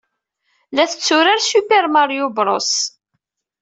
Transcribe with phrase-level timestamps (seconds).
[0.79, 2.75] La tetturar Super Mario Bros.